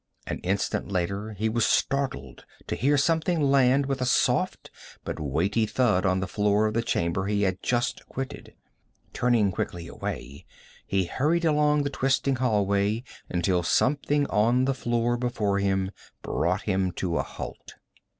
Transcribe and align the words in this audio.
An 0.25 0.39
instant 0.39 0.91
later 0.91 1.33
he 1.33 1.47
was 1.47 1.63
startled 1.63 2.43
to 2.65 2.75
hear 2.75 2.97
something 2.97 3.39
land 3.39 3.85
with 3.85 4.01
a 4.01 4.05
soft 4.07 4.71
but 5.03 5.19
weighty 5.19 5.67
thud 5.67 6.07
on 6.07 6.19
the 6.21 6.27
floor 6.27 6.65
of 6.65 6.73
the 6.73 6.81
chamber 6.81 7.27
he 7.27 7.43
had 7.43 7.61
just 7.61 8.03
quitted. 8.07 8.55
Turning 9.13 9.51
quickly 9.51 9.87
away, 9.87 10.43
he 10.87 11.03
hurried 11.05 11.45
along 11.45 11.83
the 11.83 11.91
twisting 11.91 12.37
hallway 12.37 13.03
until 13.29 13.61
something 13.61 14.25
on 14.31 14.65
the 14.65 14.73
floor 14.73 15.17
before 15.17 15.59
him 15.59 15.91
brought 16.23 16.63
him 16.63 16.91
to 16.93 17.19
a 17.19 17.21
halt. 17.21 17.75